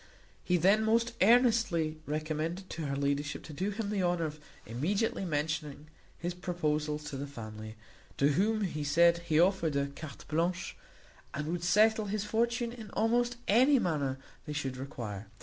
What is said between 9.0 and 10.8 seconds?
he offered a carte blanche,